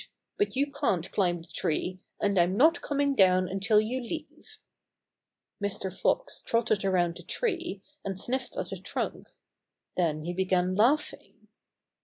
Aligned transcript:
But 0.35 0.55
you 0.55 0.65
can't 0.71 1.11
climb 1.11 1.43
the 1.43 1.47
tree, 1.47 1.99
and 2.19 2.39
I'm 2.39 2.57
not 2.57 2.81
coming 2.81 3.13
down 3.13 3.47
until 3.47 3.79
you 3.79 4.01
leave." 4.01 4.57
Mr. 5.63 5.95
Fox 5.95 6.41
trotted 6.41 6.83
around 6.83 7.17
the 7.17 7.21
tree, 7.21 7.83
and 8.03 8.19
sniffed 8.19 8.57
at 8.57 8.69
the 8.71 8.77
trunk. 8.79 9.29
Then 9.95 10.23
he 10.23 10.33
began 10.33 10.73
laughing. 10.73 11.49